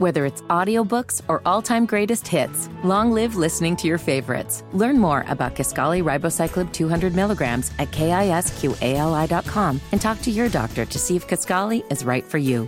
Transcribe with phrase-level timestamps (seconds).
[0.00, 4.64] Whether it's audiobooks or all-time greatest hits, long live listening to your favorites.
[4.72, 10.98] Learn more about Kisqali Ribociclib 200 milligrams at kisqali.com and talk to your doctor to
[10.98, 12.66] see if Kisqali is right for you.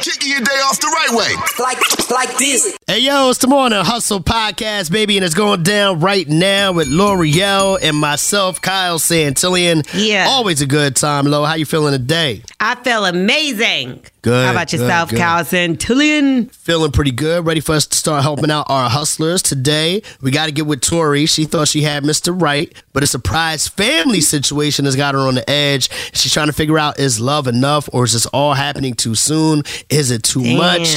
[0.00, 1.34] Kicking your day off the right way.
[1.58, 2.76] Like, like this.
[2.86, 6.88] Hey yo, it's the Morning Hustle Podcast, baby, and it's going down right now with
[6.88, 9.86] L'Oreal and myself, Kyle Santillian.
[9.92, 10.26] Yeah.
[10.28, 11.44] Always a good time, Lo.
[11.44, 12.42] How you feeling today?
[12.60, 14.04] I feel amazing.
[14.22, 15.18] Good, How about yourself, good.
[15.20, 16.52] Kyle Santillian?
[16.52, 17.46] Feeling pretty good.
[17.46, 20.02] Ready for us to start helping out our hustlers today.
[20.20, 21.26] We got to get with Tori.
[21.26, 22.38] She thought she had Mr.
[22.38, 25.88] Right, but a surprise family situation has got her on the edge.
[26.12, 29.62] She's trying to figure out is love enough or is this all happening too soon?
[29.88, 30.88] Is it too much?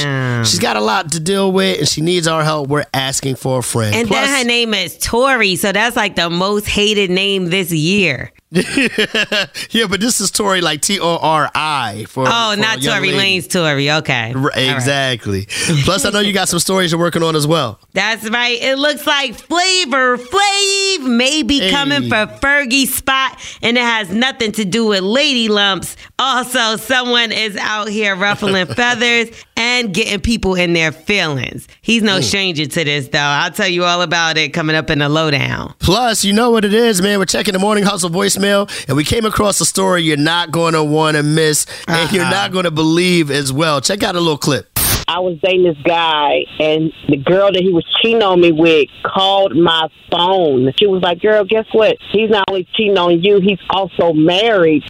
[0.48, 2.68] She's got a lot to deal with and she needs our help.
[2.68, 3.94] We're asking for a friend.
[3.94, 7.70] And Plus- then her name is Tori, so that's like the most hated name this
[7.70, 8.32] year.
[9.70, 12.80] yeah, but this is Tori like T O R I for Oh, for not a
[12.82, 13.16] young Tory lady.
[13.18, 13.90] Lane's Tori.
[13.90, 14.34] Okay.
[14.34, 14.74] All right.
[14.74, 15.46] Exactly.
[15.84, 17.80] Plus, I know you got some stories you're working on as well.
[17.94, 18.60] That's right.
[18.60, 21.70] It looks like Flavor Flav may be Hey.
[21.70, 25.96] coming for Fergie's spot, and it has nothing to do with lady lumps.
[26.18, 31.68] Also, someone is out here ruffling feathers and getting people in their feelings.
[31.80, 32.22] He's no hmm.
[32.22, 33.18] stranger to this, though.
[33.18, 35.74] I'll tell you all about it coming up in the lowdown.
[35.78, 37.18] Plus, you know what it is, man.
[37.18, 40.74] We're checking the morning hustle voicemail, and we came across a story you're not going
[40.74, 42.30] to want to miss, and you're uh-huh.
[42.30, 43.80] not going to believe as well.
[43.80, 44.68] Check out a little clip.
[45.08, 48.88] I was dating this guy, and the girl that he was cheating on me with
[49.04, 50.72] called my phone.
[50.78, 51.98] She was like, "Girl, guess what?
[52.12, 54.84] He's not only cheating on you; he's also married."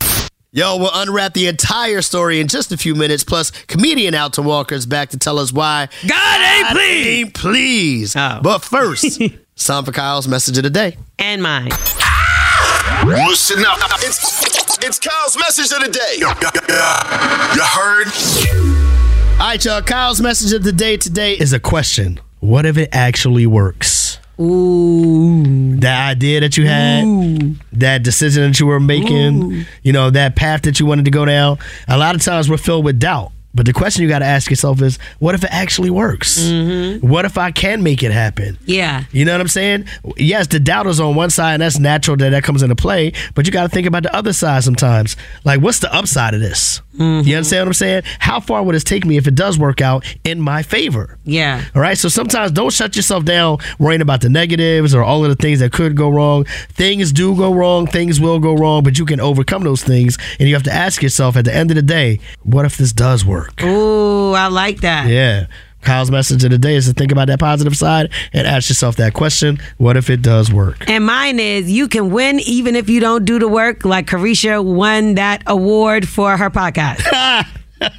[0.54, 3.24] Yo, we'll unwrap the entire story in just a few minutes.
[3.24, 7.08] Plus, comedian Alton Walker is back to tell us why God ain't pleased.
[7.08, 8.16] ain't pleased.
[8.18, 8.40] Oh.
[8.42, 10.98] But first, it's time for Kyle's message of the day.
[11.18, 11.70] And mine.
[13.04, 13.78] Listen up.
[13.98, 16.18] It's, it's Kyle's message of the day.
[16.18, 16.28] You
[17.62, 18.06] heard?
[19.40, 19.82] All right, y'all.
[19.82, 22.20] Kyle's message of the day today is a question.
[22.38, 24.18] What if it actually works?
[24.40, 25.76] Ooh.
[25.78, 27.56] That idea that you had, Ooh.
[27.72, 29.64] that decision that you were making, Ooh.
[29.82, 31.58] you know, that path that you wanted to go down.
[31.88, 33.32] A lot of times we're filled with doubt.
[33.54, 36.40] But the question you got to ask yourself is, what if it actually works?
[36.40, 37.06] Mm-hmm.
[37.06, 38.58] What if I can make it happen?
[38.64, 39.04] Yeah.
[39.12, 39.86] You know what I'm saying?
[40.16, 43.12] Yes, the doubt is on one side, and that's natural that that comes into play.
[43.34, 45.16] But you got to think about the other side sometimes.
[45.44, 46.80] Like, what's the upside of this?
[46.94, 47.26] Mm-hmm.
[47.26, 48.02] You understand what I'm saying?
[48.18, 51.18] How far would this take me if it does work out in my favor?
[51.24, 51.64] Yeah.
[51.74, 51.96] All right.
[51.96, 55.60] So sometimes don't shut yourself down worrying about the negatives or all of the things
[55.60, 56.44] that could go wrong.
[56.70, 57.86] Things do go wrong.
[57.86, 60.18] Things will go wrong, but you can overcome those things.
[60.38, 62.92] And you have to ask yourself at the end of the day, what if this
[62.92, 63.62] does work?
[63.62, 65.08] Ooh, I like that.
[65.08, 65.46] Yeah.
[65.82, 68.96] Kyle's message of the day is to think about that positive side and ask yourself
[68.96, 70.88] that question what if it does work?
[70.88, 74.64] And mine is you can win even if you don't do the work, like Carisha
[74.64, 77.02] won that award for her podcast.
[77.82, 77.94] Taking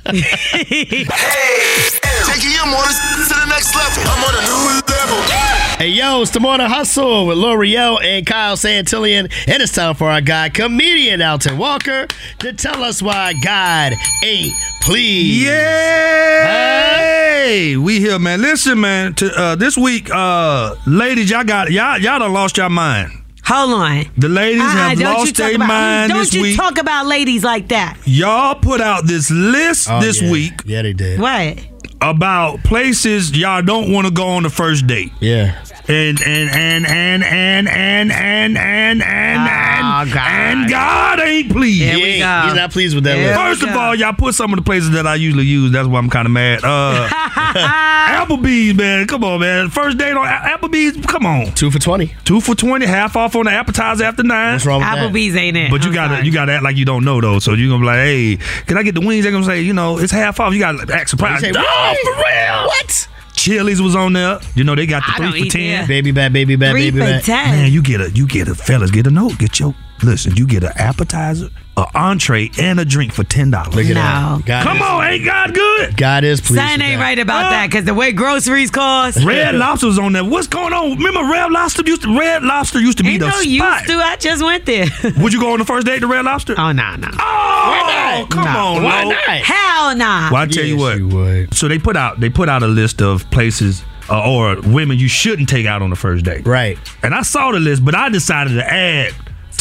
[2.52, 4.04] your mornings to the next level.
[4.06, 5.63] I'm on a new level.
[5.78, 9.24] Hey, yo, it's the Morning Hustle with L'Oreal and Kyle Santillian.
[9.48, 12.08] And it's time for our guy, comedian Alton Walker,
[12.40, 13.92] to tell us why God
[14.24, 15.46] ain't pleased.
[15.48, 17.76] Yay!
[17.76, 18.42] We here, man.
[18.42, 19.14] Listen, man.
[19.16, 23.12] To uh, this week, uh, ladies, y'all got y'all y'all done lost your mind.
[23.46, 24.06] Hold on.
[24.18, 26.56] The ladies Uh-uh, have lost talk their about- mind Don't this you week.
[26.56, 27.98] talk about ladies like that.
[28.06, 30.32] y'all put out this list Oh, this yeah.
[30.32, 31.20] week Yeah, they did.
[31.20, 31.58] What?
[32.04, 35.12] About places y'all don't want to go on the first date.
[35.20, 35.64] Yeah.
[35.86, 40.30] And and and and and and and and and and, God.
[40.30, 41.82] and God ain't pleased.
[41.82, 42.42] Here He we ain't- go.
[42.46, 43.26] He's not pleased with that Yeah.
[43.48, 43.62] list.
[43.62, 45.72] First of all, y'all put some of the places that I usually use.
[45.72, 46.62] That's why I'm kind of mad.
[46.64, 47.10] Uh,
[47.54, 49.08] Applebee's, man.
[49.08, 49.70] Come on, man.
[49.70, 51.06] First date on A- Applebee's.
[51.06, 51.52] Come on.
[51.54, 52.16] Two for 20.
[52.24, 54.54] Two for twenty, half off on the appetizer after nine.
[54.54, 54.98] What's wrong with that?
[55.12, 55.70] Applebee's ain't it.
[55.72, 56.26] But you I'm gotta sorry.
[56.26, 57.40] you gotta act like you don't know though.
[57.40, 59.24] So you gonna be like, hey, can I get the wings?
[59.24, 60.54] They're gonna say, you know, it's half off.
[60.54, 61.42] You gotta act surprised.
[61.44, 62.68] Say, oh, for real?
[62.68, 63.08] What?
[63.34, 64.40] Chili's was on there.
[64.56, 65.88] You know they got the I three for ten.
[65.88, 67.24] Baby back, baby back, Three baby for back.
[67.24, 67.50] ten.
[67.50, 69.38] Man, you get a you get a fellas get a note.
[69.38, 70.36] Get your listen.
[70.36, 73.76] You get an appetizer, an entree, and a drink for ten dollars.
[73.76, 74.38] Look at No.
[74.38, 74.46] that.
[74.46, 75.98] God Come is, on, ain't God good?
[75.98, 76.62] God is pleased.
[76.62, 77.04] Something with ain't that.
[77.04, 77.50] right about Huh?
[77.52, 79.24] that because the way groceries cost.
[79.24, 80.24] Red Lobster was on there.
[80.24, 80.98] What's going on?
[80.98, 83.46] Remember Red Lobster used to Red Lobster used to be Ain't the no spot.
[83.48, 83.94] used to.
[83.96, 84.86] I just went there.
[85.18, 86.56] Would you go on the first date to Red Lobster?
[86.58, 87.08] oh no no.
[87.12, 88.30] Oh, not?
[88.30, 88.60] come No.
[88.78, 89.10] on, Why Lo.
[89.12, 89.20] not?
[89.28, 90.32] Hell nah.
[90.32, 90.98] Well, I tell you what.
[90.98, 91.54] you would.
[91.54, 95.08] So they put out they put out a list of places uh, or women you
[95.08, 96.46] shouldn't take out on the first date.
[96.46, 96.78] Right.
[97.04, 99.14] And I saw the list, but I decided to add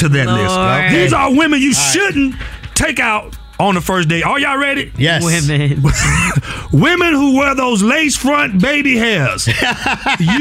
[0.02, 0.40] to that Lord.
[0.40, 0.58] list.
[0.58, 1.02] Okay.
[1.02, 2.34] These are women you shouldn't
[2.74, 4.24] take out on the first date.
[4.24, 4.92] Are y'all ready?
[4.98, 5.22] Yes.
[5.24, 5.82] Women.
[6.72, 9.46] Women who wear those lace front baby hairs.
[9.46, 9.54] you,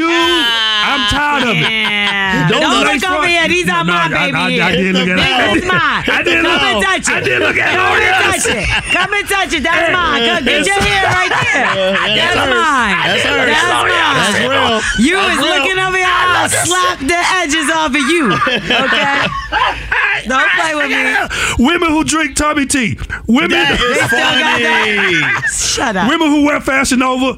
[0.09, 1.69] I'm tired of it.
[1.69, 2.47] Yeah.
[2.49, 3.47] Don't Don't, lace look over here.
[3.47, 4.77] These are No, my I- baby I- I hairs.
[4.77, 5.53] did look at it.
[5.53, 6.03] This is mine.
[6.07, 7.09] I did Come look- and touch it.
[7.11, 8.65] I did look at Come and touch it.
[8.95, 9.63] Come and touch it.
[9.63, 10.21] That's mine.
[10.25, 11.69] Come, get your hair right there.
[12.15, 12.95] That's mine.
[13.05, 13.47] That's hers.
[13.51, 14.15] That's oh, mine.
[14.17, 15.05] That's real.
[15.05, 15.51] You That's was real.
[15.59, 16.07] looking over here.
[16.07, 18.31] I'll slap the edges off of you.
[18.81, 19.27] Okay?
[20.27, 21.65] Don't play with me.
[21.65, 22.95] Women who drink tummy tea.
[23.27, 25.41] Women, That is Still got that?
[25.41, 25.47] funny.
[25.53, 26.09] Shut up.
[26.09, 27.37] women who wear Fashion Nova.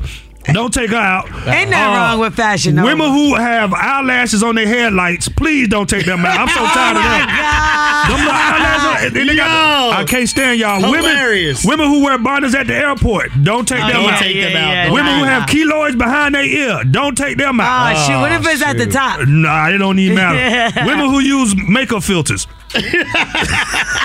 [0.52, 1.24] Don't take her out.
[1.48, 2.76] Ain't nothing Uh, wrong with fashion.
[2.76, 2.88] Nova.
[2.90, 6.38] Women who have eyelashes on their headlights, please don't take them out.
[6.38, 7.28] I'm so tired oh of my them.
[7.30, 8.10] God.
[8.10, 10.82] Them little eyelashes, and they got the- I can't stand y'all.
[10.82, 11.64] Hilarious.
[11.64, 14.20] Women, women who wear bonnets at the airport, don't take them Don't out.
[14.20, 14.70] take them out.
[14.74, 15.46] yeah, Don't women who have nah.
[15.48, 17.96] keloids behind their ear, don't take them out.
[17.96, 18.20] Oh, shoot.
[18.20, 19.26] What if it's at the top?
[19.26, 20.82] Nah, it don't even matter.
[20.86, 22.48] women who use makeup filters.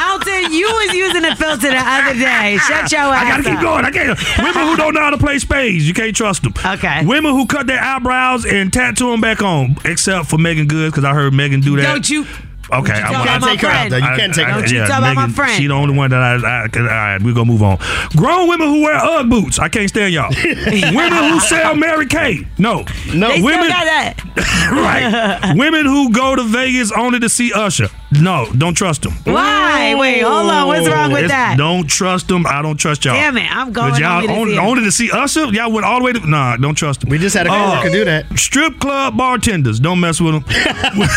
[0.09, 2.59] Alton, you was using a filter the other day.
[2.67, 3.85] Shut your ass I gotta keep going.
[3.85, 4.19] I can't.
[4.38, 6.53] Women who don't know how to play spades, you can't trust them.
[6.65, 7.05] Okay.
[7.06, 11.05] Women who cut their eyebrows and tattoo them back on, except for Meagan Good, because
[11.05, 11.82] I heard Meagan do that.
[11.82, 12.26] Don't you?
[12.70, 13.99] Okay, you I'm talk I- about my take her out there.
[13.99, 14.71] You can't take her Don't out.
[14.71, 15.53] you talk about my friend.
[15.62, 16.35] She the only one that I.
[16.35, 17.79] I, I all right, we gonna move on.
[18.14, 19.59] Grown women who wear UGG boots.
[19.59, 20.29] I can't stand y'all.
[20.44, 22.47] women who sell Mary Kay.
[22.59, 23.29] No, No.
[23.29, 23.64] They women.
[23.64, 24.21] still got that.
[25.47, 25.56] right.
[25.56, 27.88] women who go to Vegas only to see Usher.
[28.10, 29.12] No, don't trust them.
[29.25, 29.94] Why?
[29.94, 30.66] Wait, hold on.
[30.66, 31.58] What's wrong with It's- that?
[31.58, 32.46] Don't trust them.
[32.46, 33.14] I don't trust y'all.
[33.14, 34.64] Damn it, I'm going y'all only to only, see him.
[34.64, 35.44] only to see Usher.
[35.52, 36.26] Y'all went all the way to.
[36.28, 37.10] Nah, don't trust them.
[37.10, 38.38] We just had a uh, coworker do that.
[38.38, 39.78] Strip club bartenders.
[39.78, 40.44] Don't mess with them.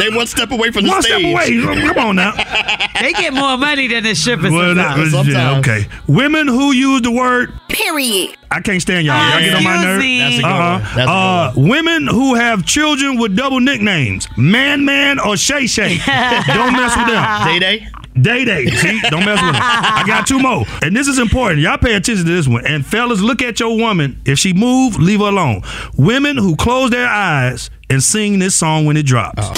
[0.00, 1.20] They one step away from the One stage.
[1.20, 1.92] step away.
[1.94, 2.32] Come on now.
[3.00, 5.28] They get more money than the strippers Well, that sometimes.
[5.28, 5.86] yeah, okay.
[6.06, 8.36] Women who use the word Period.
[8.54, 9.16] I can't stand y'all.
[9.30, 10.04] Y'all get on my Excuse nerves.
[10.04, 10.18] me.
[10.20, 10.70] That's a good Uh-huh.
[10.72, 10.82] one.
[10.82, 11.68] That's a good Uh, one.
[11.68, 15.98] women who have children with double nicknames, Man Man or Shay Shay.
[16.06, 17.46] Don't mess with them.
[17.46, 17.86] Day Day.
[18.20, 18.66] Day Day.
[18.66, 19.60] See, don't mess with them.
[19.60, 21.60] I got two more, and this is important.
[21.62, 22.64] Y'all pay attention to this one.
[22.64, 24.20] And fellas, look at your woman.
[24.24, 25.62] If she move, leave her alone.
[25.96, 29.42] Women who close their eyes and sing this song when it drops.
[29.42, 29.52] Oh,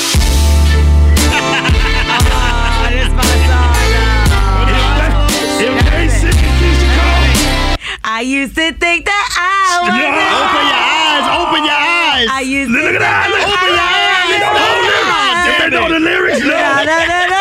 [8.16, 9.92] I used to think that I was.
[9.92, 10.08] No.
[10.40, 11.26] Open your eyes.
[11.36, 12.28] Open your eyes.
[12.32, 13.28] I used to Look at that.
[13.28, 14.24] Look Open your eyes.
[14.32, 15.44] They know the whole lyrics.
[15.46, 16.56] If they know the lyrics, no.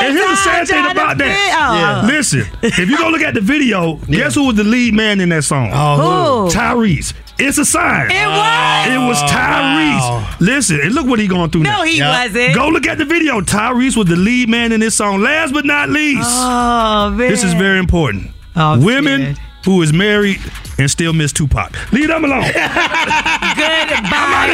[0.04, 1.32] And here's the sad thing about that.
[1.56, 2.04] da.
[2.04, 5.22] Oh, Listen, if you go look at the video, guess who was the lead man
[5.22, 5.72] in that song?
[5.74, 6.50] oh.
[6.50, 6.52] Who?
[6.54, 7.14] Tyrese.
[7.40, 8.12] It's a sign.
[8.12, 8.88] It was.
[8.92, 10.00] It was oh, Tyrese.
[10.00, 10.36] wow.
[10.42, 11.78] Listen, and look what he going through now.
[11.80, 12.24] No, he Yeah.
[12.26, 12.54] wasn't.
[12.54, 13.40] Go look at the video.
[13.40, 15.22] Tyrese was the lead man in this song.
[15.22, 17.30] Last but not least, Oh man.
[17.30, 18.32] this is very important.
[18.58, 19.40] Oh, Women scared.
[19.66, 20.40] Who is married
[20.78, 21.76] and still miss Tupac.
[21.92, 22.44] Leave them alone.
[22.44, 22.62] Goodbye,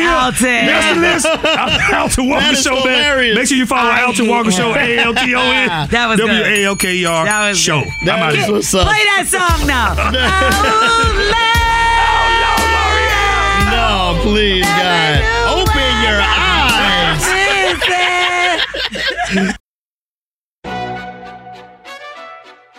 [0.08, 0.66] Alton.
[0.66, 1.26] That's the list.
[1.94, 3.36] Alton Walker That is Show, man.
[3.36, 4.78] Make sure you follow I Alton Walker Show, him.
[4.78, 6.28] A L T O N That was good.
[6.28, 7.80] W A L K E R That was Show.
[7.82, 7.90] good.
[7.90, 8.54] I'm That out is here.
[8.54, 8.88] what's up.
[8.88, 9.96] Play that song now.
[13.72, 15.22] No, please, God.
[15.48, 16.20] Open your
[19.44, 19.56] eyes.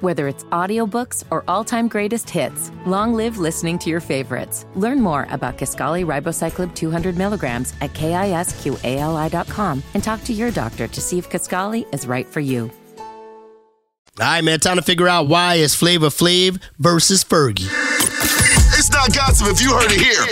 [0.00, 4.64] Whether it's audiobooks or all-time greatest hits, long live listening to your favorites.
[4.74, 11.00] Learn more about Kisqali Ribociclib 200 milligrams at kisqali.com and talk to your doctor to
[11.02, 12.70] see if Kisqali is right for you.
[14.18, 14.60] All right, man.
[14.60, 17.68] Time to figure out why it's Flavor Flav versus Fergie.
[18.78, 20.24] It's not gossip if you heard it here.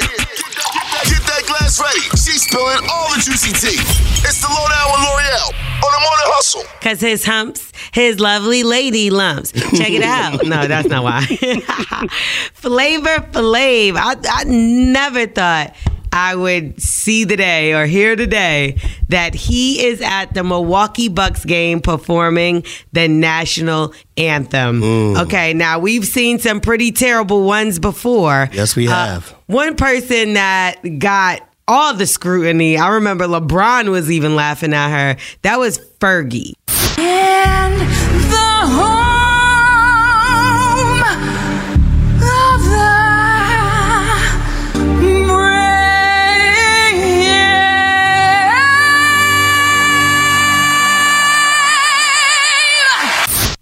[1.05, 2.01] Get that glass ready.
[2.17, 4.08] She's spilling all the juicy tea.
[4.31, 6.63] It's the lowdown with L'Oreal on the morning hustle.
[6.83, 9.53] Cause his humps, his lovely lady lumps.
[9.53, 10.45] Check it out.
[10.49, 11.25] No, that's not why.
[12.53, 13.97] Flavor Flav.
[13.97, 15.75] I, I never thought
[16.13, 18.77] I would see the day or hear the day
[19.09, 24.83] that he is at the Milwaukee Bucks game performing the national anthem.
[25.19, 28.49] Okay, now we've seen some pretty terrible ones before.
[28.53, 29.29] Yes, we Uh, have.
[29.47, 35.21] one person that got all the scrutiny, I remember LeBron was even laughing at her.
[35.43, 36.55] That was Fergie.
[36.99, 39.08] And the home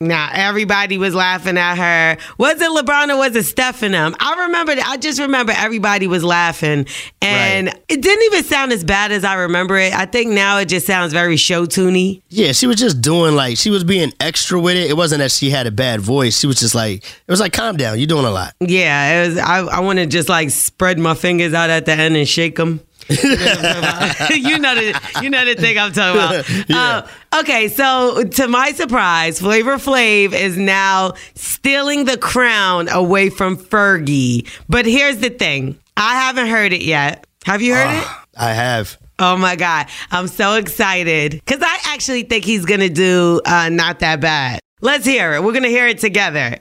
[0.07, 0.31] Now.
[0.33, 2.17] Everybody was laughing at her.
[2.39, 4.13] Was it LeBron or was it Stephen A?
[4.19, 4.75] I remember.
[4.85, 6.87] I just remember everybody was laughing,
[7.23, 7.83] and Right.
[7.89, 9.93] it didn't even sound as bad as I remember it.
[9.93, 12.23] I think now it just sounds very show tuney.
[12.29, 14.91] Yeah, she was just doing like she was being extra with it.
[14.91, 16.39] It wasn't that she had a bad voice.
[16.39, 17.99] She was just like it was like calm down.
[17.99, 18.55] You're doing a lot.
[18.61, 19.39] Yeah, it was.
[19.39, 22.57] I, I want to just like spread my fingers out at the end and shake
[22.57, 22.81] them.
[23.09, 26.47] You know the you know the thing I'm talking about.
[26.69, 27.03] Yeah.
[27.33, 33.57] Uh, okay, so to my surprise, Flavor Flav is now stealing the crown away from
[33.57, 34.49] Fergie.
[34.69, 37.27] But here's the thing: I haven't heard it yet.
[37.45, 38.07] Have you heard it?
[38.37, 38.99] I have.
[39.19, 44.01] Oh my god, I'm so excited because I actually think he's gonna do uh, not
[44.01, 44.61] that bad.
[44.81, 45.43] Let's hear it.
[45.43, 46.59] We're gonna hear it together.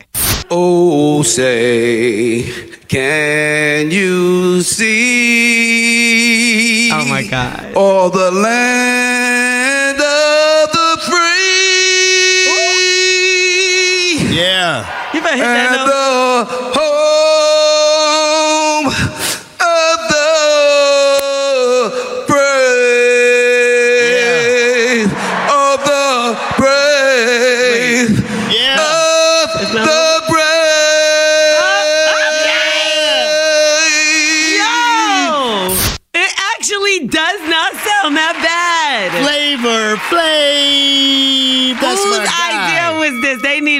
[0.52, 2.44] Oh, say,
[2.88, 4.96] can you see?
[6.92, 7.74] Oh my god.
[7.76, 11.16] All the land of the free
[14.36, 14.86] Yeah.
[15.14, 16.65] You better hit that and note.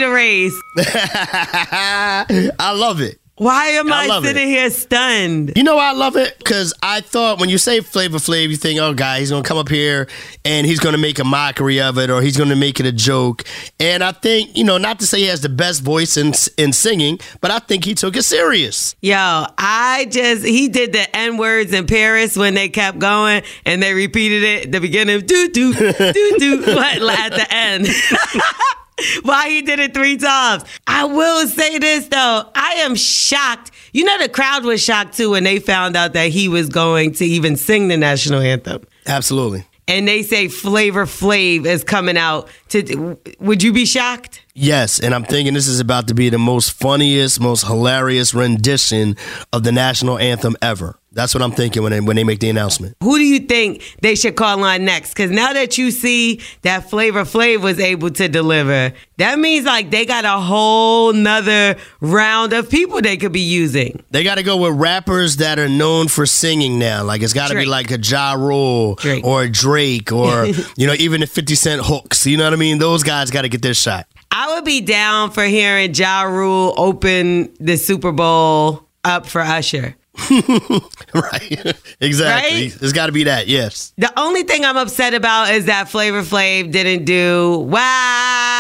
[0.06, 0.54] A raise.
[0.78, 3.20] I love it.
[3.38, 4.52] Why am I I, sitting it.
[4.52, 5.52] here stunned?
[5.58, 6.38] You know why I love it?
[6.38, 9.48] Because I thought when you say Flavor Flav, you think, oh, God, he's going to
[9.48, 10.08] come up here
[10.46, 12.86] and he's going to make a mockery of it or he's going to make it
[12.86, 13.44] a joke.
[13.78, 16.72] And I think, you know, not to say he has the best voice in, in
[16.72, 18.96] singing, but I think he took it serious.
[19.02, 23.84] Yo, I just he did the N words in Paris when they kept going and
[23.84, 27.88] they repeated it at the beginning, do do do do, but at the end.
[29.24, 30.64] Why he did it three times.
[30.88, 33.72] I will say this though, I am shocked.
[33.94, 37.14] You know the crowd was shocked too when they found out that he was going
[37.14, 38.84] to even sing the national anthem.
[39.06, 39.66] Absolutely.
[39.88, 44.42] And they say Flavor Flav is coming out to would you be shocked?
[44.56, 49.18] Yes, and I'm thinking this is about to be the most funniest, most hilarious rendition
[49.52, 50.98] of the national anthem ever.
[51.16, 52.98] That's what I'm thinking when they, when they make the announcement.
[53.02, 55.14] Who do you think they should call on next?
[55.14, 59.92] Because now that you see that Flavor Flav was able to deliver, that means like
[59.92, 64.04] they got a whole nother round of people they could be using.
[64.12, 67.06] They got to go with rappers that are known for singing now.
[67.06, 69.24] Like it's got to be like a Ja Rule Drake.
[69.26, 70.46] or a Drake or
[70.76, 72.26] you know even the 50 Cent hooks.
[72.26, 72.78] You know what I mean?
[72.78, 74.06] Those guys got to get their shot.
[74.32, 79.96] I would be down for hearing Ja Rule open the Super Bowl up for Usher.
[81.14, 81.76] right.
[82.00, 82.62] exactly.
[82.62, 82.78] Right?
[82.82, 83.48] It's got to be that.
[83.48, 83.94] Yes.
[83.98, 88.55] The only thing I'm upset about is that Flavor Flav didn't do wow.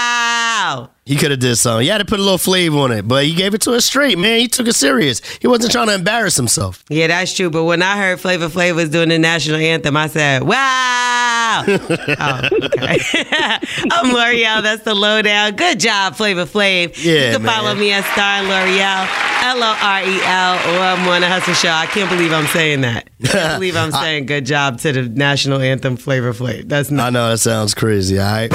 [1.06, 1.84] He could have did something.
[1.84, 3.86] He had to put a little flavor on it, but he gave it to us
[3.86, 4.40] straight, man.
[4.40, 5.22] He took it serious.
[5.40, 6.84] He wasn't trying to embarrass himself.
[6.90, 7.52] Yeah, that's true.
[7.52, 11.64] But when I heard Flavor Flav was doing the national anthem, I said, wow.
[11.68, 12.98] oh, okay.
[13.92, 14.64] I'm L'Oreal.
[14.64, 15.56] That's the lowdown.
[15.56, 16.96] Good job, Flavor Flav.
[17.04, 19.08] Yeah, You can follow me at Star L'Oreal,
[19.44, 21.70] L O R E L, or I'm on a hustle show.
[21.70, 23.12] I can't believe I'm saying that.
[23.24, 26.68] I can't believe I'm saying good job to the national anthem, Flavor Flav.
[26.68, 27.06] That's not.
[27.06, 28.55] I know that sounds crazy, all right?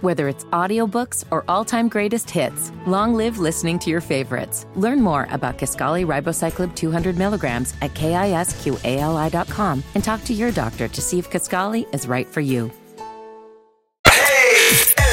[0.00, 4.64] Whether it's audiobooks or all-time greatest hits, long live listening to your favorites.
[4.74, 11.00] Learn more about Kisqali Ribociclib 200 milligrams at kisqali.com and talk to your doctor to
[11.02, 12.70] see if Kisqali is right for you.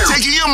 [0.07, 0.47] Taking your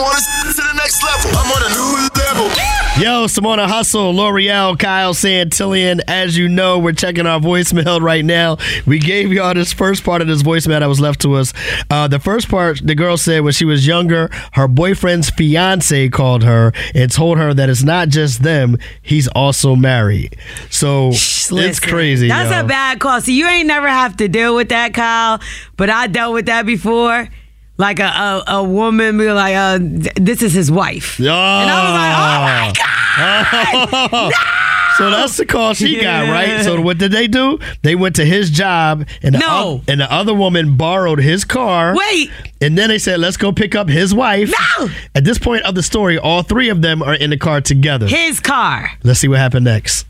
[0.55, 1.31] to the next level.
[1.37, 2.09] I'm on a new
[2.49, 2.82] level.
[2.99, 5.99] Yo, Simona Hustle, L'Oreal, Kyle Santillian.
[6.07, 8.57] As you know, we're checking our voicemail right now.
[8.85, 11.53] We gave y'all this first part of this voicemail that was left to us.
[11.89, 16.43] Uh, the first part, the girl said when she was younger, her boyfriend's fiance called
[16.43, 20.37] her and told her that it's not just them, he's also married.
[20.69, 22.27] So it's Listen, crazy.
[22.27, 22.63] That's yo.
[22.63, 23.21] a bad call.
[23.21, 25.41] So you ain't never have to deal with that, Kyle.
[25.77, 27.27] But I dealt with that before.
[27.83, 29.77] Like a a, a woman be like, uh,
[30.15, 31.25] "This is his wife," Oh.
[31.25, 32.77] and I was like,
[33.99, 34.33] "Oh my god!"
[34.97, 36.63] So that's the call she got, right?
[36.63, 37.57] So what did they do?
[37.81, 39.47] They went to his job, and the, No.
[39.81, 41.95] oth- and the other woman borrowed his car.
[41.97, 42.29] Wait.
[42.61, 44.89] And then they said, "Let's go pick up his wife." No.
[45.15, 48.07] At this point of the story, all three of them are in the car together.
[48.07, 48.91] His car.
[49.03, 50.05] Let's see what happened next.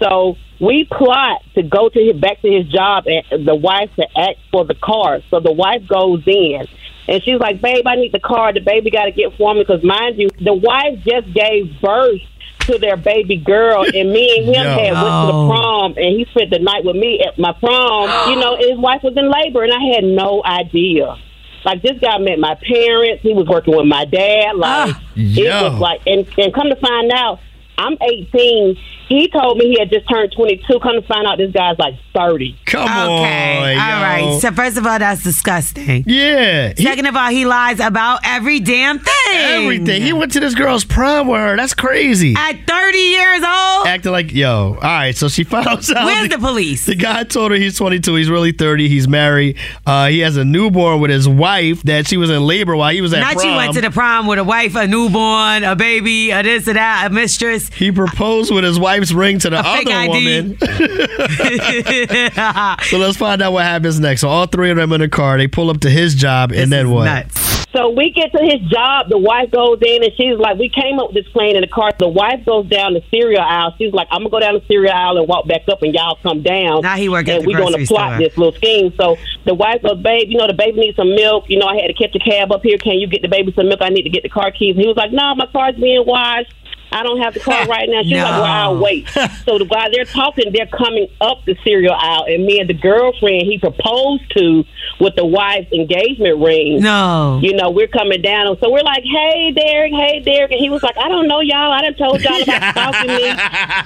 [0.00, 4.06] So we plot to go to his, back to his job and the wife to
[4.18, 5.20] ask for the car.
[5.30, 6.66] So the wife goes in
[7.08, 8.52] and she's like, "Babe, I need the car.
[8.52, 12.20] The baby got to get for me because mind you, the wife just gave birth."
[12.66, 14.70] To their baby girl, and me and him Yo.
[14.70, 15.48] had went to the Oh.
[15.50, 18.30] prom, and he spent the night with me at my prom.
[18.30, 21.16] You know, his wife was in labor, and I had no idea.
[21.64, 23.20] Like this guy met my parents.
[23.24, 24.54] He was working with my dad.
[24.54, 25.00] Like Ah.
[25.16, 27.40] it was like, and and come to find out,
[27.78, 28.76] I'm 18.
[29.18, 30.80] He told me he had just turned 22.
[30.80, 32.56] Come to find out, this guy's like 30.
[32.66, 33.74] Come Okay.
[33.78, 34.20] on, All right.
[34.24, 34.38] yo.
[34.38, 36.04] So first of all, that's disgusting.
[36.06, 39.12] yeah, he- Second of all, he lies about every damn thing.
[39.34, 40.02] everything.
[40.02, 41.56] He went to this girl's prom with her.
[41.56, 42.34] That's crazy.
[42.36, 43.86] At 30 years old.
[43.86, 44.74] Acting like yo.
[44.74, 45.86] All right, so she found out.
[45.88, 46.86] Where's the police?
[46.86, 48.14] The guy told her he's 22.
[48.16, 48.88] He's really 30.
[48.88, 49.56] He's married.
[49.86, 53.00] Uh, he has a newborn with his wife that she was in labor while he
[53.00, 53.48] was at Not prom.
[53.50, 56.74] you went to the prom with a wife, a newborn, a baby, a this or
[56.74, 57.68] that, a mistress.
[57.74, 60.56] he proposed with his wife's ring to the A other woman.
[62.88, 64.20] so let's find out what happens next.
[64.20, 65.38] So all three of them in the car.
[65.38, 67.04] They pull up to his job, and then what?
[67.04, 67.66] Nuts.
[67.72, 69.08] So we get to his job.
[69.08, 71.66] The wife goes in and she's like, "We came up with this plan in the
[71.66, 73.74] car." The wife goes down the cereal aisle.
[73.78, 76.18] She's like, "I'm gonna go down the cereal aisle and walk back up, and y'all
[76.22, 78.18] come down." Now he work at and we're gonna plot store.
[78.18, 78.92] this little scheme.
[78.98, 79.16] So
[79.46, 81.48] the wife goes, "Babe, you know the baby needs some milk.
[81.48, 82.76] You know I had to catch a cab up here.
[82.76, 83.80] Can you get the baby some milk?
[83.80, 86.52] I need to get the car keys." He was like, "No, my car's being washed."
[86.92, 88.02] I don't have the car right now.
[88.02, 89.08] She's like, well, I'll wait.
[89.44, 92.74] so the while they're talking, they're coming up the cereal aisle, and me and the
[92.74, 94.64] girlfriend he proposed to
[95.00, 97.40] with the wife's engagement ring No.
[97.42, 98.56] you know, we're coming down.
[98.60, 100.52] So we're like, hey, Derek, hey, Derek.
[100.52, 101.72] And he was like, I don't know, y'all.
[101.72, 103.34] I done told y'all about stalking me.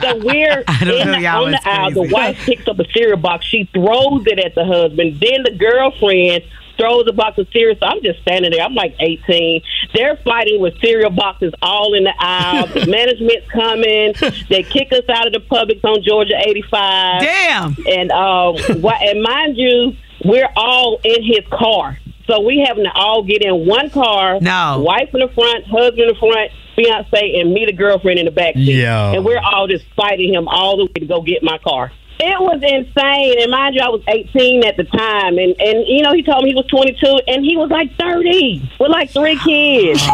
[0.02, 1.90] So we're in the, on the aisle.
[1.92, 3.46] The wife picks up a cereal box.
[3.46, 5.20] She throws it at the husband.
[5.20, 6.44] Then the girlfriend
[6.76, 7.76] throws a box of cereal.
[7.78, 8.62] So I'm just standing there.
[8.62, 9.62] I'm like 18.
[9.94, 12.66] They're fighting with cereal boxes all in the aisle.
[12.74, 14.14] the management's coming.
[14.48, 17.22] They kick us out of the Publix on Georgia 85.
[17.22, 17.76] Damn.
[17.88, 19.00] And um, what?
[19.00, 23.66] And mind you, we're all in his car, so we having to all get in
[23.66, 24.40] one car.
[24.40, 24.82] No.
[24.84, 28.30] wife in the front, husband in the front, fiance, and me, the girlfriend, in the
[28.30, 28.82] back seat.
[28.82, 29.12] Yo.
[29.14, 31.92] And we're all just fighting him all the way to go get my car.
[32.18, 36.02] It was insane, and mind you, I was 18 at the time, and and you
[36.02, 39.36] know he told me he was 22, and he was like 30 with like three
[39.44, 40.00] kids.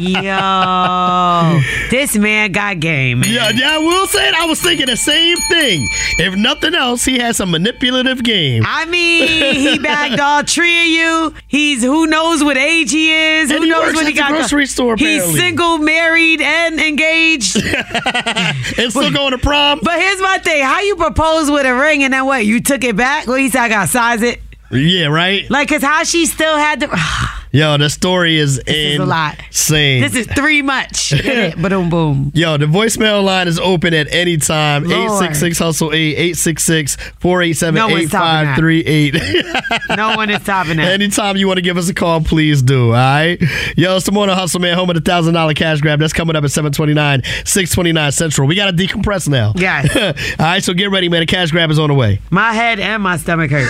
[0.00, 1.60] Yo.
[1.90, 3.32] this man got game, man.
[3.32, 4.34] Yeah, yeah, I will say it.
[4.34, 5.86] I was thinking the same thing.
[6.18, 8.64] If nothing else, he has some manipulative game.
[8.66, 11.34] I mean, he bagged all three of you.
[11.46, 13.50] He's who knows what age he is.
[13.50, 14.30] And who he knows works what at he the got?
[14.30, 17.56] go- grocery store, He's single, married, and engaged.
[17.64, 19.75] and still going to prom.
[19.82, 22.44] But here's my thing: How you propose with a ring and then what?
[22.44, 23.26] You took it back?
[23.26, 24.40] Well, he said I gotta size it.
[24.70, 25.48] Yeah, right.
[25.48, 26.88] Like, cause how she still had the.
[27.56, 29.38] Yo, the story is is a lot.
[29.46, 30.02] insane.
[30.02, 31.14] this is three much.
[31.56, 32.32] But Boom, boom.
[32.34, 34.84] Yo, the voicemail line is open at any time.
[34.84, 38.58] 866 Hustle 8, 866 487 No one's topping that.
[38.58, 39.96] 8538.
[39.96, 40.92] No one is stopping that.
[40.92, 42.88] Anytime you want to give us a call, please do.
[42.88, 43.40] All right.
[43.76, 44.76] Yo, it's the morning hustle, man.
[44.76, 45.98] Home of the thousand dollar cash grab.
[45.98, 48.46] That's coming up at 729, 629 Central.
[48.48, 49.52] We got to decompress now.
[49.56, 49.96] Yes.
[50.38, 51.20] All right, so get ready, man.
[51.20, 52.20] The cash grab is on the way.
[52.30, 53.66] My head and my stomach hurt.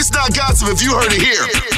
[0.00, 1.77] It's not gossip if you heard it here.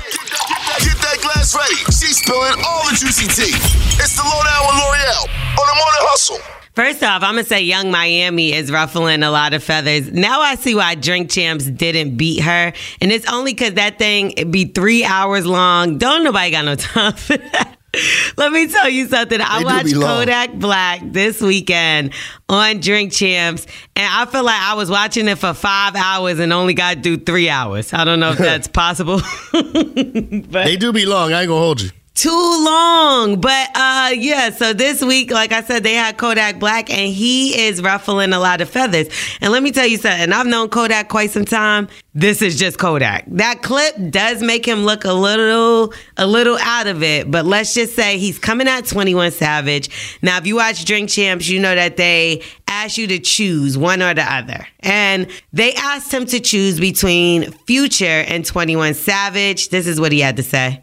[1.40, 1.76] Glass ready.
[1.86, 3.56] She's spilling all the juicy tea.
[3.96, 5.22] It's the lowdown with L'Oreal
[5.58, 6.38] on the morning hustle.
[6.74, 10.12] First off, I'm gonna say Yung Miami is ruffling a lot of feathers.
[10.12, 14.34] Now I see why Drink Champs didn't beat her, and it's only because that thing
[14.50, 15.96] be three hours long.
[15.96, 17.79] Don't nobody got no time for that.
[18.36, 19.40] Let me tell you something.
[19.40, 19.94] I watched.
[19.94, 22.12] Kodak Black this weekend
[22.48, 26.52] on Drink Champs, and I feel like I was watching it for five hours and
[26.52, 27.92] only got do three hours.
[27.92, 29.20] I don't know if that's possible.
[29.52, 31.32] but They do be long.
[31.32, 31.90] I ain't to hold you.
[32.20, 33.40] Too long.
[33.40, 37.58] But uh yeah, so this week, like I said, they had Kodak Black and he
[37.66, 39.08] is ruffling a lot of feathers.
[39.40, 41.88] And let me tell you something, I've known Kodak quite some time.
[42.12, 43.24] This is just Kodak.
[43.28, 47.72] That clip does make him look a little a little out of it, but let's
[47.72, 50.18] just say he's coming at 21 Savage.
[50.20, 54.02] Now, if you watch Drink Champs, you know that they ask you to choose one
[54.02, 54.66] or the other.
[54.80, 59.70] And they asked him to choose between Future and 21 Savage.
[59.70, 60.82] This is what he had to say.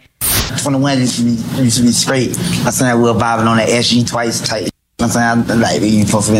[0.61, 1.31] 21 used to be,
[1.63, 2.29] used to be straight.
[2.65, 4.69] I saying we were vibing on that SG twice tight.
[4.99, 6.33] I'm saying I, like you supposed to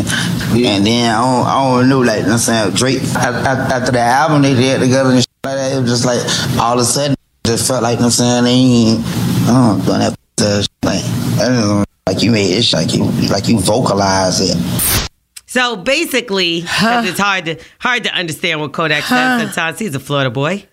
[0.54, 0.68] be.
[0.68, 4.42] And then I don't, I don't know like I'm saying Drake after, after the album
[4.42, 5.78] they did together and shit like that.
[5.78, 6.22] It was just like
[6.60, 9.86] all of a sudden it just felt like I'm saying they ain't I don't know,
[9.86, 11.04] doing that uh, shit, like
[11.40, 11.84] I don't know.
[12.08, 14.58] like you made it like you like you vocalize it.
[15.46, 19.80] So basically, 'cause it's hard to hard to understand what Kodak says sometimes.
[19.80, 20.66] He's a Florida boy.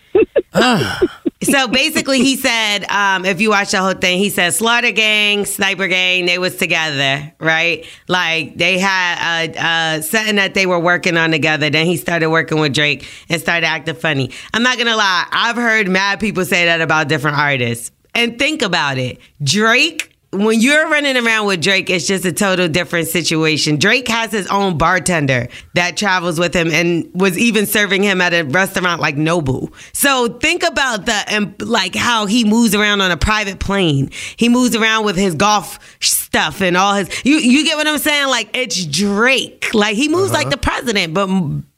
[1.43, 5.45] so basically, he said, um, if you watch the whole thing, he said Slaughter Gang,
[5.45, 7.85] Sniper Gang, they was together, right?
[8.07, 11.69] Like they had a, a something that they were working on together.
[11.69, 14.31] Then he started working with Drake and started acting funny.
[14.53, 17.91] I'm not gonna lie, I've heard mad people say that about different artists.
[18.13, 22.67] And think about it, Drake when you're running around with Drake, it's just a total
[22.67, 23.77] different situation.
[23.77, 28.33] Drake has his own bartender that travels with him and was even serving him at
[28.33, 29.71] a restaurant like Nobu.
[29.93, 34.11] So think about the and like how he moves around on a private plane.
[34.35, 37.09] He moves around with his golf stuff and all his.
[37.25, 38.27] You you get what I'm saying?
[38.27, 39.73] Like it's Drake.
[39.73, 40.51] Like he moves like uh-huh.
[40.51, 41.27] the president, but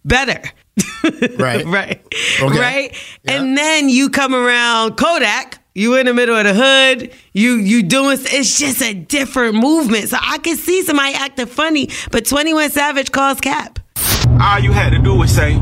[0.03, 0.41] better.
[1.37, 1.65] Right.
[1.65, 2.15] right.
[2.41, 2.59] Okay.
[2.59, 2.95] Right.
[3.25, 5.63] And then you come around Kodak.
[5.77, 7.13] You in the middle of the hood.
[7.33, 8.17] You you doing.
[8.19, 10.09] It's just a different movement.
[10.09, 13.77] So I can see somebody acting funny, but Twenty One Savage calls cap.
[14.41, 15.53] all you had to do was say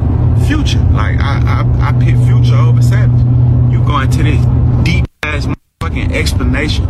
[0.47, 0.80] future.
[0.93, 3.19] Like I I, I picked future over Savage.
[3.73, 4.45] You going to this
[4.86, 5.49] deep ass
[5.82, 6.86] fucking explanation.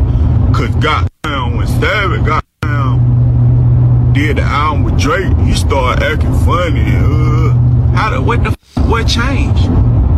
[0.53, 6.85] Cause goddamn when Savage goddamn did the album with Drake, he started acting funny.
[6.95, 7.53] Uh,
[7.95, 8.51] how the what the
[8.83, 9.67] what changed?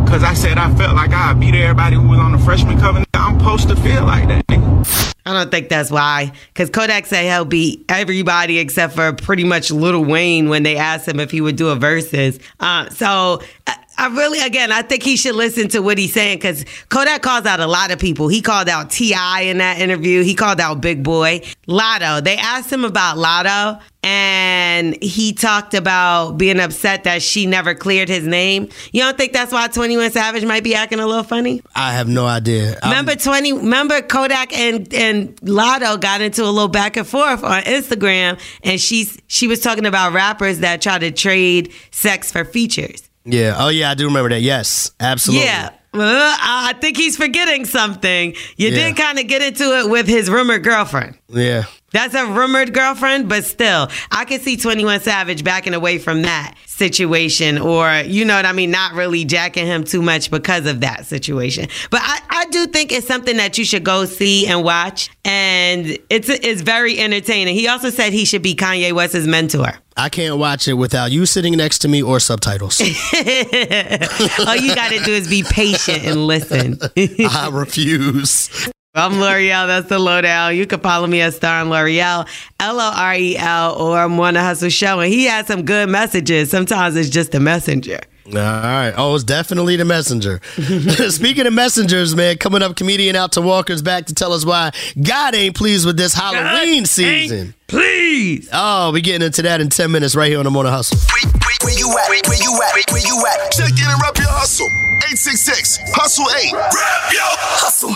[0.08, 3.04] Cause I said I felt like I beat everybody who was on the freshman cover.
[3.12, 4.42] I'm supposed to feel like that.
[4.48, 6.32] I don't think that's why.
[6.48, 11.06] Because Kodak said he'll beat everybody except for pretty much Lil Wayne when they asked
[11.06, 12.40] him if he would do a versus.
[12.58, 16.38] Uh, so I, I really, again, I think he should listen to what he's saying
[16.38, 18.28] because Kodak calls out a lot of people.
[18.28, 19.40] He called out T.I.
[19.42, 20.22] in that interview.
[20.22, 21.42] He called out Big Boy.
[21.66, 22.22] Latto.
[22.22, 28.08] They asked him about Latto and he talked about being upset that she never cleared
[28.08, 28.68] his name.
[28.92, 31.60] You don't think that's why 21 Savage might be acting a little funny?
[31.74, 32.78] I have no idea.
[32.82, 33.52] I'm- Remember twenty?
[33.52, 38.80] Remember Kodak and and Latto got into a little back and forth on Instagram, and
[38.80, 43.07] she's she was talking about rappers that try to trade sex for features.
[43.32, 43.56] Yeah.
[43.58, 44.42] Oh yeah, I do remember that.
[44.42, 45.46] Yes, absolutely.
[45.46, 45.70] Yeah.
[45.94, 48.34] Uh, I think he's forgetting something.
[48.56, 48.88] You Yeah.
[48.88, 51.16] did kind of get into it with his rumored girlfriend.
[51.28, 51.64] Yeah.
[51.92, 56.54] That's a rumored girlfriend, but still, I can see 21 Savage backing away from that
[56.66, 60.80] situation or, you know what I mean, not really jacking him too much because of
[60.80, 61.68] that situation.
[61.90, 65.08] But I, I do think it's something that you should go see and watch.
[65.24, 67.54] And it's, it's very entertaining.
[67.54, 69.72] He also said he should be Kanye West's mentor.
[69.98, 72.80] I can't watch it without you sitting next to me or subtitles.
[72.80, 76.78] All you got to do is be patient and listen.
[76.96, 78.70] I refuse.
[78.94, 79.66] I'm L'Oreal.
[79.66, 80.56] That's the lowdown.
[80.56, 82.28] You can follow me at Star and L'Oreal,
[82.60, 85.00] L O R E L, or I'm on the Hustle Show.
[85.00, 86.48] And he has some good messages.
[86.48, 87.98] Sometimes it's just a messenger.
[88.36, 88.92] All right.
[88.96, 90.40] Oh, it's definitely the messenger.
[91.10, 95.34] Speaking of messengers, man, coming up, comedian Alton Walker's back to tell us why God
[95.34, 97.54] ain't pleased with this Halloween season.
[97.68, 98.48] Please.
[98.52, 100.98] Oh, we getting into that in 10 minutes right here on the Morning Hustle.
[100.98, 102.08] Where, where, where you at?
[102.08, 102.90] Where, where you at?
[102.92, 103.52] Where you at?
[103.52, 104.68] Check in and rep your hustle.
[105.04, 106.52] 866 Hustle 8.
[106.52, 106.72] Rep
[107.12, 107.92] your hustle.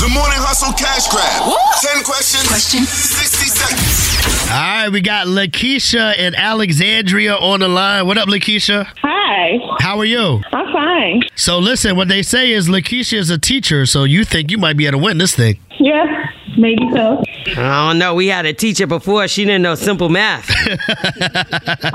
[0.00, 1.46] The Morning Hustle Cash Grab.
[1.84, 2.48] 10 questions.
[2.48, 2.82] Question.
[2.82, 4.50] 60 seconds.
[4.50, 8.06] All right, we got Lakeisha and Alexandria on the line.
[8.06, 8.86] What up, Lakeisha?
[9.02, 10.42] Hi, How are you?
[10.52, 11.22] I'm fine.
[11.36, 14.76] So listen, what they say is Lakeisha is a teacher, so you think you might
[14.76, 15.58] be able to win this thing.
[15.78, 17.22] Yeah, maybe so.
[17.56, 18.14] I don't know.
[18.14, 19.26] We had a teacher before.
[19.28, 20.50] She didn't know simple math.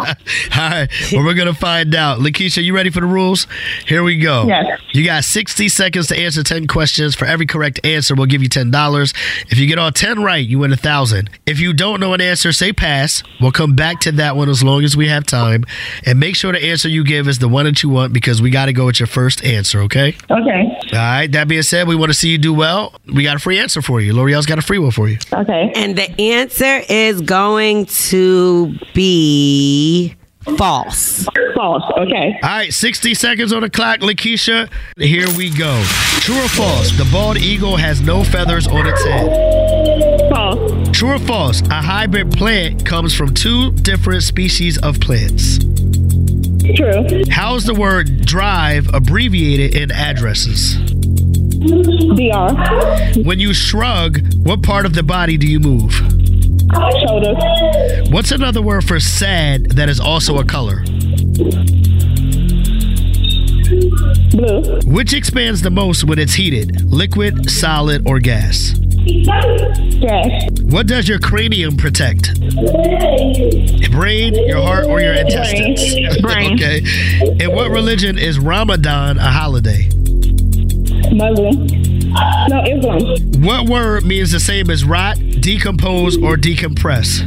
[0.57, 2.19] All right, well, we're gonna find out.
[2.19, 3.47] Lakeisha, you ready for the rules?
[3.85, 4.45] Here we go.
[4.47, 4.81] Yes.
[4.91, 7.15] You got 60 seconds to answer 10 questions.
[7.15, 9.13] For every correct answer, we'll give you $10.
[9.49, 11.29] If you get all 10 right, you win a thousand.
[11.45, 13.23] If you don't know an answer, say pass.
[13.39, 15.63] We'll come back to that one as long as we have time.
[16.05, 18.49] And make sure the answer you give is the one that you want because we
[18.49, 20.15] got to go with your first answer, okay?
[20.29, 20.63] Okay.
[20.93, 22.93] All right, that being said, we want to see you do well.
[23.13, 24.13] We got a free answer for you.
[24.13, 25.17] L'Oreal's got a free one for you.
[25.33, 25.71] Okay.
[25.75, 30.15] and the answer is going to be
[30.57, 31.25] false.
[31.55, 31.83] False.
[31.97, 32.39] Okay.
[32.43, 34.69] All right, 60 seconds on the clock, Lakeisha.
[34.97, 35.83] Here we go.
[36.19, 36.91] True or false?
[36.97, 40.29] The bald eagle has no feathers on its head.
[40.31, 40.89] False.
[40.97, 41.61] True or false?
[41.69, 45.57] A hybrid plant comes from two different species of plants.
[46.75, 47.05] True.
[47.29, 50.75] How is the word drive abbreviated in addresses?
[51.59, 53.23] DR.
[53.25, 55.91] When you shrug, what part of the body do you move?
[57.01, 58.09] Shoulders.
[58.11, 60.83] What's another word for sad that is also a color?
[64.31, 64.79] Blue.
[64.85, 66.83] Which expands the most when it's heated?
[66.83, 68.73] Liquid, solid, or gas?
[69.07, 70.49] Gas.
[70.63, 72.39] What does your cranium protect?
[73.91, 76.17] Brain, your heart, or your intestines?
[76.21, 76.53] Brain.
[76.53, 76.81] okay.
[77.43, 79.89] In what religion is Ramadan a holiday?
[81.11, 81.67] Muslim.
[82.49, 83.43] No, Islam.
[83.43, 87.21] What word means the same as rot, decompose, or decompress?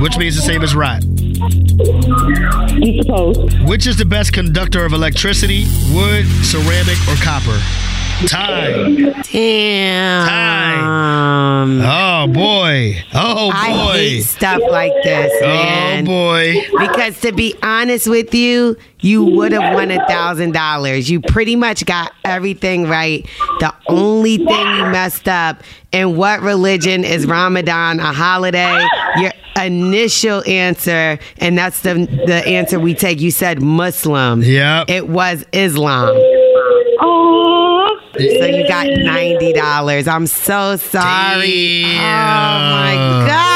[0.00, 1.00] Which means the same as rot.
[2.80, 3.68] Decompose.
[3.68, 7.58] Which is the best conductor of electricity, wood, ceramic, or copper?
[8.24, 9.12] Time.
[9.30, 10.26] Damn.
[10.26, 11.80] Time.
[11.82, 12.96] Oh boy.
[13.12, 13.54] Oh boy.
[13.54, 16.04] I hate stuff like this, oh, man.
[16.04, 16.54] Oh boy.
[16.78, 21.10] Because to be honest with you, you would have won a thousand dollars.
[21.10, 23.28] You pretty much got everything right.
[23.60, 28.82] The only thing you messed up in what religion is Ramadan a holiday?
[29.18, 33.20] Your initial answer, and that's the the answer we take.
[33.20, 34.42] You said Muslim.
[34.42, 34.84] Yeah.
[34.88, 36.16] It was Islam.
[36.98, 37.75] Oh.
[38.18, 40.08] So you got ninety dollars.
[40.08, 41.84] I'm so sorry.
[41.84, 43.55] Oh my god.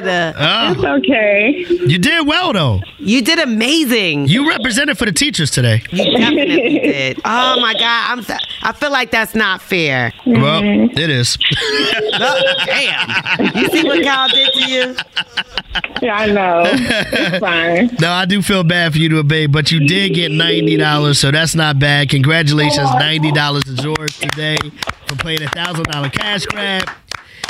[0.00, 1.64] Uh, oh, Okay.
[1.68, 2.80] you did well though.
[2.98, 4.26] You did amazing.
[4.28, 5.82] You represented for the teachers today.
[5.90, 7.20] You definitely did.
[7.24, 8.22] Oh my god, I'm.
[8.22, 10.12] So, I feel like that's not fair.
[10.26, 11.36] Well, it is.
[12.14, 13.56] Oh, damn.
[13.56, 14.96] You see what Kyle did to you?
[16.02, 16.62] Yeah, I know.
[16.66, 17.90] It's fine.
[18.00, 21.18] No, I do feel bad for you to obey, but you did get ninety dollars,
[21.18, 22.10] so that's not bad.
[22.10, 22.98] Congratulations, oh.
[22.98, 24.56] ninety dollars is yours today
[25.08, 26.88] for playing a thousand dollar cash grab.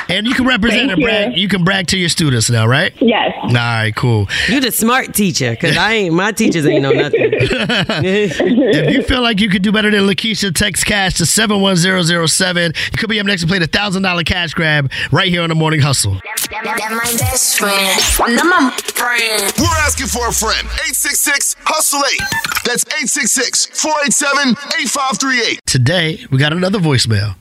[0.08, 1.36] And you can represent Thank and brag.
[1.36, 1.42] you.
[1.42, 2.92] You can brag to your students now, right?
[3.00, 3.32] Yes.
[3.42, 4.28] All right, cool.
[4.48, 6.14] You're the smart teacher, cause I ain't.
[6.14, 7.20] My teachers ain't know nothing.
[7.32, 12.72] if you feel like you could do better than Lakeisha, text cash to 71007.
[12.92, 15.54] You could be up next and play the $1,000 cash grab right here on the
[15.54, 16.20] Morning Hustle.
[16.24, 18.00] That's my best friend.
[18.18, 19.52] My friend.
[19.58, 20.66] We're asking for a friend.
[20.66, 22.20] 866 Hustle 8.
[22.64, 25.60] That's 866 487 8538.
[25.66, 27.34] Today, we got another voicemail.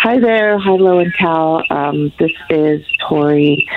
[0.00, 0.56] Hi there.
[0.60, 1.60] Hi, Lo and Cal.
[1.70, 3.68] Um, this is Tori.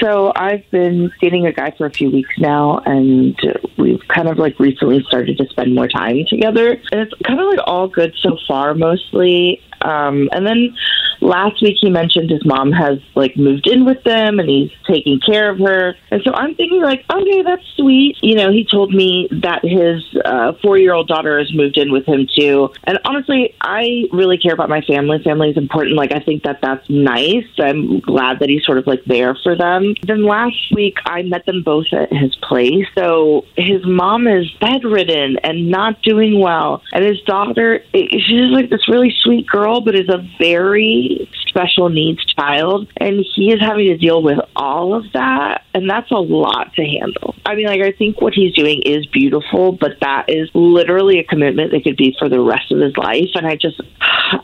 [0.00, 3.36] so I've been dating a guy for a few weeks now, and
[3.76, 6.70] we've kind of like recently started to spend more time together.
[6.92, 9.60] And it's kind of like all good so far, mostly.
[9.80, 10.76] Um, and then
[11.22, 15.20] last week he mentioned his mom has like moved in with them and he's taking
[15.20, 15.94] care of her.
[16.10, 18.16] And so I'm thinking like, okay, that's sweet.
[18.20, 21.92] You know, he told me that his uh, four year old daughter has moved in
[21.92, 22.70] with him too.
[22.84, 25.22] And honestly, I really care about my family.
[25.22, 25.96] Family is important.
[25.96, 27.46] Like, I think that that's nice.
[27.58, 29.94] I'm glad that he's sort of like there for them.
[30.02, 32.86] Then last week I met them both at his place.
[32.96, 36.82] So his mom is bedridden and not doing well.
[36.92, 41.88] And his daughter, she's like this really sweet girl, but is a very leaves special
[41.88, 42.88] needs child.
[42.96, 45.64] And he is having to deal with all of that.
[45.74, 47.34] And that's a lot to handle.
[47.44, 51.24] I mean, like, I think what he's doing is beautiful, but that is literally a
[51.24, 53.30] commitment that could be for the rest of his life.
[53.34, 53.80] And I just,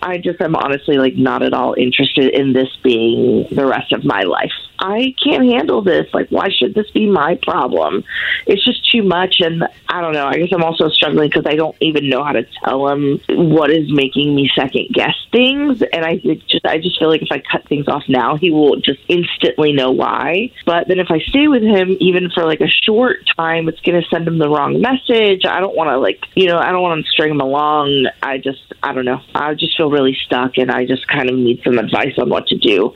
[0.02, 4.04] I just am honestly like not at all interested in this being the rest of
[4.04, 4.52] my life.
[4.80, 6.06] I can't handle this.
[6.12, 8.04] Like, why should this be my problem?
[8.46, 9.36] It's just too much.
[9.40, 10.26] And I don't know.
[10.26, 13.70] I guess I'm also struggling because I don't even know how to tell him what
[13.70, 15.82] is making me second guess things.
[15.82, 18.76] And I just, I just feel like if I cut things off now, he will
[18.76, 20.52] just instantly know why.
[20.66, 24.00] But then if I stay with him, even for like a short time, it's going
[24.00, 25.42] to send him the wrong message.
[25.46, 28.06] I don't want to like, you know, I don't want to string him along.
[28.22, 29.20] I just, I don't know.
[29.34, 32.46] I just feel really stuck and I just kind of need some advice on what
[32.48, 32.94] to do.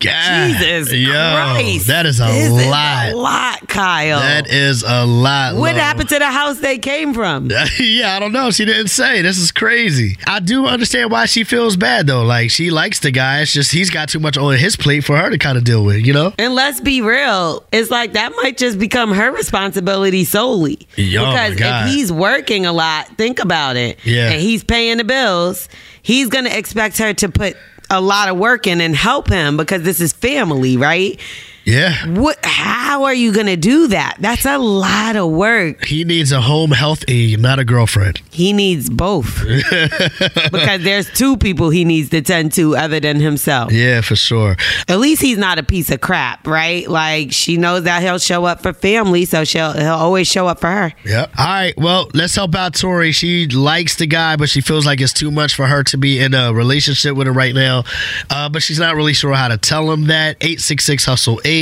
[0.00, 1.86] God, Jesus yo, Christ.
[1.86, 3.12] that is a This is lot.
[3.12, 4.18] a lot, Kyle.
[4.18, 5.54] That is a lot.
[5.56, 7.50] what happened to the house they came from?
[7.80, 8.50] yeah, I don't know.
[8.50, 9.22] She didn't say.
[9.22, 10.18] This is crazy.
[10.26, 12.22] I do understand why she feels bad though.
[12.24, 13.40] Like she likes the guy.
[13.40, 15.82] It's just he's got too much on his plate for her to kind of deal
[15.84, 16.04] with.
[16.04, 16.34] You know?
[16.38, 20.86] And let's be real, it's like that might just become her responsibility solely.
[20.96, 23.98] Yo, because if he's working a lot, think about it.
[24.04, 24.30] Yeah.
[24.32, 25.68] And he's paying the bills,
[26.02, 27.56] he's gonna expect her to put
[27.90, 31.18] a lot of work in and help him because this is family, right?
[31.64, 32.06] Yeah.
[32.08, 34.16] What how are you gonna do that?
[34.20, 35.84] That's a lot of work.
[35.84, 38.20] He needs a home health aide, not a girlfriend.
[38.30, 39.42] He needs both.
[40.52, 43.72] because there's two people he needs to tend to other than himself.
[43.72, 44.56] Yeah, for sure.
[44.88, 46.88] At least he's not a piece of crap, right?
[46.88, 50.60] Like she knows that he'll show up for family, so she'll he'll always show up
[50.60, 50.92] for her.
[51.04, 51.30] Yep.
[51.38, 51.74] All right.
[51.78, 53.12] Well, let's help out Tori.
[53.12, 56.20] She likes the guy, but she feels like it's too much for her to be
[56.20, 57.84] in a relationship with him right now.
[58.28, 60.36] Uh, but she's not really sure how to tell him that.
[60.40, 61.53] 866 Hustle 8.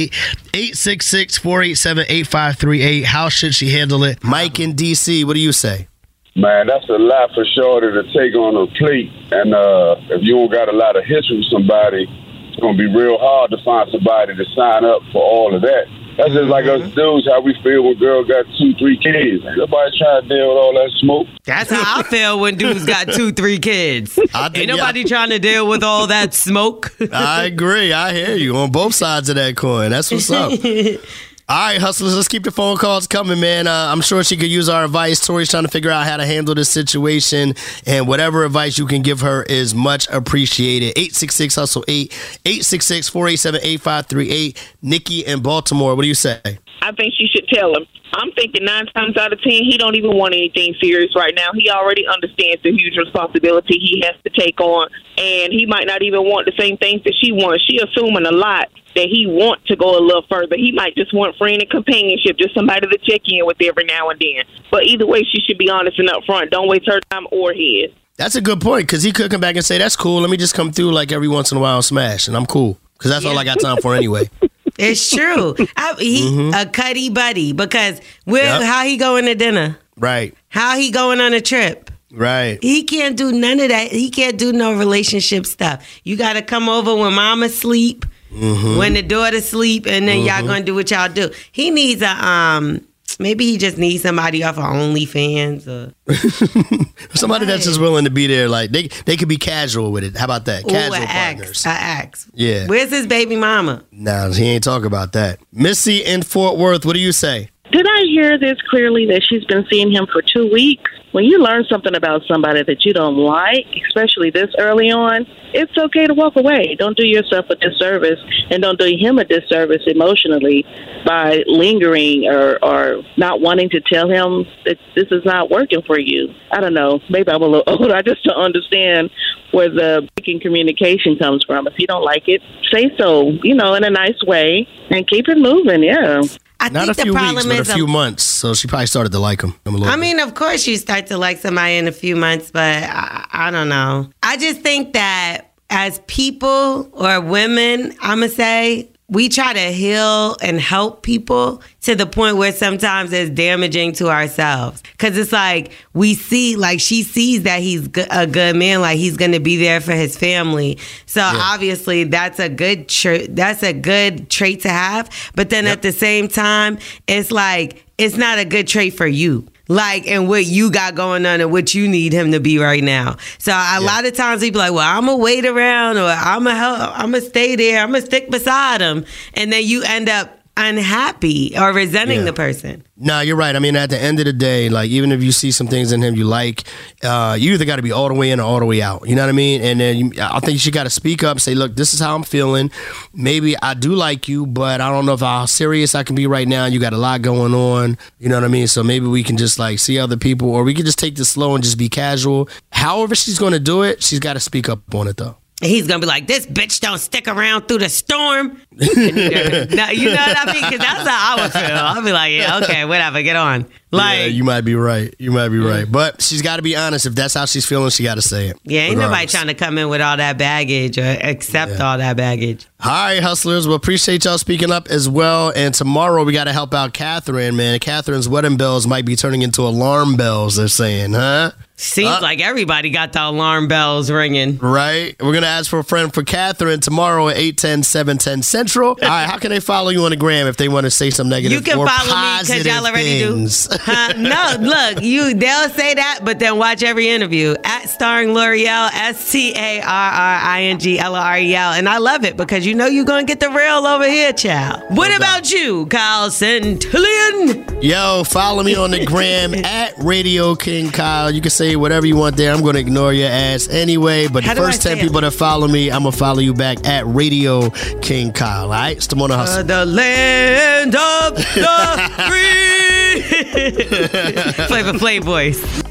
[0.54, 3.04] 866 487 8538.
[3.04, 4.22] How should she handle it?
[4.24, 5.88] Mike in DC, what do you say?
[6.34, 9.12] Man, that's a lot for Shorty to take on her plate.
[9.32, 12.08] And uh, if you don't got a lot of history with somebody,
[12.48, 15.60] it's going to be real hard to find somebody to sign up for all of
[15.60, 15.84] that.
[16.16, 16.94] That's just like us mm-hmm.
[16.94, 19.44] dudes, how we feel when girl got two, three kids.
[19.44, 21.26] Ain't nobody trying to deal with all that smoke.
[21.44, 24.14] That's how I feel when dudes got two, three kids.
[24.14, 26.94] think- Ain't nobody trying to deal with all that smoke.
[27.12, 27.92] I agree.
[27.92, 29.90] I hear you on both sides of that coin.
[29.90, 30.52] That's what's up.
[31.48, 33.66] All right, hustlers, let's keep the phone calls coming, man.
[33.66, 35.18] Uh, I'm sure she could use our advice.
[35.26, 39.02] Tori's trying to figure out how to handle this situation, and whatever advice you can
[39.02, 40.90] give her is much appreciated.
[40.96, 42.12] 866 Hustle 8,
[42.46, 44.74] 866 487 8538.
[44.82, 46.40] Nikki in Baltimore, what do you say?
[46.80, 47.86] I think she should tell him.
[48.14, 51.50] I'm thinking nine times out of ten, he don't even want anything serious right now.
[51.54, 56.02] He already understands the huge responsibility he has to take on, and he might not
[56.02, 57.64] even want the same things that she wants.
[57.68, 60.56] She assuming a lot that he want to go a little further.
[60.56, 64.08] He might just want friend and companionship, just somebody to check in with every now
[64.10, 64.44] and then.
[64.70, 66.50] But either way, she should be honest and upfront.
[66.50, 67.90] Don't waste her time or his.
[68.16, 70.20] That's a good point because he could come back and say, That's cool.
[70.20, 72.46] Let me just come through like every once in a while and smash, and I'm
[72.46, 74.28] cool because that's all I got time for anyway.
[74.78, 75.54] It's true.
[75.76, 76.58] I, he Mhm.
[76.60, 78.62] a cuddy buddy because where Yep.
[78.62, 79.78] how he going to dinner?
[79.98, 81.90] Right, How he going on a trip?
[82.10, 82.58] right.
[82.62, 83.92] He can't do none of that.
[83.92, 85.84] He can't do no relationship stuff.
[86.04, 88.78] You got to come over when mama sleep, Mhm.
[88.78, 90.46] when the daughter sleep, and then y'all Mhm.
[90.46, 91.30] gonna do what y'all do.
[91.52, 92.80] He needs a um.
[93.18, 95.92] Maybe he just needs somebody off of OnlyFans or
[97.14, 100.16] Somebody that's just willing to be there, like they they could be casual with it.
[100.16, 100.64] How about that?
[100.64, 101.48] Ooh, Casual partners.
[101.50, 102.26] ex, a ex.
[102.34, 102.66] Yeah.
[102.66, 103.84] Where's his baby mama?
[103.92, 105.40] Nah, he ain't talk about that.
[105.52, 107.50] Missy in Fort Worth, what do you say?
[107.72, 110.90] Did I hear this clearly that she's been seeing him for two weeks?
[111.12, 115.72] When you learn something about somebody that you don't like, especially this early on, it's
[115.78, 116.76] okay to walk away.
[116.78, 118.18] Don't do yourself a disservice
[118.50, 120.66] and don't do him a disservice emotionally
[121.06, 125.98] by lingering or, or not wanting to tell him that this is not working for
[125.98, 126.28] you.
[126.50, 127.00] I don't know.
[127.08, 127.94] Maybe I'm a little older.
[127.94, 129.10] I just don't understand
[129.52, 131.66] where the breaking communication comes from.
[131.66, 135.26] If you don't like it, say so, you know, in a nice way and keep
[135.28, 135.82] it moving.
[135.82, 136.20] Yeah.
[136.64, 138.22] I Not think a few the weeks, problem but a is a- few months.
[138.22, 139.54] So she probably started to like him.
[139.66, 142.50] a little I mean, of course, you start to like somebody in a few months,
[142.52, 144.08] but I, I don't know.
[144.22, 149.72] I just think that as people or women, I'm going to say, we try to
[149.72, 154.82] heal and help people to the point where sometimes it's damaging to ourselves.
[154.96, 159.18] Cause it's like we see, like she sees that he's a good man, like he's
[159.18, 160.78] gonna be there for his family.
[161.04, 165.10] So obviously that's a good tra- that's a good trait to have.
[165.34, 169.46] But then at the same time, it's like it's not a good trait for you.
[169.68, 172.82] Like and what you got going on and what you need him to be right
[172.82, 173.16] now.
[173.38, 176.56] So a lot of times be like, "Well, I'm gonna wait around, or I'm gonna
[176.56, 180.41] help, I'm gonna stay there, I'm gonna stick beside him," and then you end up
[180.56, 182.24] unhappy or resenting Yeah.
[182.26, 182.84] the person.
[182.96, 183.56] No, you're right.
[183.56, 185.92] I mean, at the end of the day, like even if you see some things
[185.92, 186.64] in him you like,
[187.02, 189.08] uh, you either got to be all the way in or all the way out.
[189.08, 189.60] You know what I mean?
[189.62, 192.14] And then you, I think you got to speak up, say, "Look, this is how
[192.14, 192.70] I'm feeling.
[193.14, 196.26] Maybe I do like you, but I don't know if how serious I can be
[196.26, 196.66] right now.
[196.66, 197.98] You got a lot going on.
[198.18, 198.66] You know what I mean?
[198.68, 201.30] So maybe we can just like see other people, or we can just take this
[201.30, 202.48] slow and just be casual.
[202.70, 205.36] However, she's going to do it, she's got to speak up on it though.
[205.62, 209.70] He's gonna be like, "This bitch don't stick around through the storm." no, you know
[209.70, 210.64] what I mean?
[210.64, 211.76] Because that's how I would feel.
[211.76, 215.14] I'll be like, "Yeah, okay, whatever, get on." Like, yeah, you might be right.
[215.18, 217.04] You might be right, but she's got to be honest.
[217.04, 218.58] If that's how she's feeling, she got to say it.
[218.64, 222.16] Yeah, ain't nobody trying to come in with all that baggage or accept all that
[222.16, 222.66] baggage.
[222.82, 223.66] All right, hustlers.
[223.66, 225.52] Well, appreciate y'all speaking up as well.
[225.54, 227.78] And tomorrow we got to help out Catherine, man.
[227.80, 231.52] Catherine's wedding bells might be turning into alarm bells, they're saying, huh?
[231.82, 234.56] Seems Uh, like everybody got the alarm bells ringing.
[234.58, 235.16] Right?
[235.20, 238.90] We're going to ask for a friend for Catherine tomorrow at 810, 710 Central.
[238.90, 241.10] All right, how can they follow you on the gram if they want to say
[241.10, 243.66] some negative You can or follow me because y'all already things?
[243.66, 243.76] do.
[243.80, 244.12] Huh?
[244.16, 249.32] No, look, you they'll say that, but then watch every interview at starring L'Oreal, S
[249.32, 252.24] T A R R I N G L O R E L, and I love
[252.24, 254.82] it because you know you're gonna get the real over here, child.
[254.90, 257.82] What about you, Kyle Santillian?
[257.82, 261.30] Yo, follow me on the gram at Radio King Kyle.
[261.30, 262.52] You can say whatever you want there.
[262.52, 264.28] I'm going to ignore your ass anyway.
[264.28, 265.02] But How the first say 10 it?
[265.02, 268.64] people that follow me, I'm going to follow you back at Radio King Kyle.
[268.64, 268.96] All right?
[268.96, 269.58] It's Hustle.
[269.60, 271.42] Uh, the land of the
[272.28, 273.22] free.
[274.66, 275.82] Flavor Flav voice.